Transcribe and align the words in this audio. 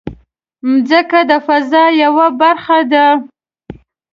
مځکه 0.69 1.19
د 1.29 1.31
فضا 1.47 1.83
یوه 2.03 2.27
برخه 2.41 2.79
ده. 2.91 3.07